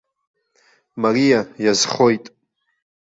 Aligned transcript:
Мариа, 1.01 1.39
иазхоит! 1.63 2.25